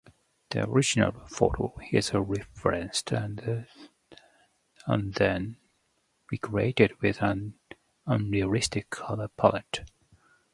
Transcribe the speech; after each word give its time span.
The 0.49 0.67
original 0.67 1.11
photo 1.27 1.75
is 1.91 2.11
referenced 2.15 3.11
and 3.11 3.69
then 4.87 5.57
recreated 6.31 6.99
with 7.03 7.21
an 7.21 7.59
unrealistic 8.07 8.89
color 8.89 9.27
palette. 9.27 9.87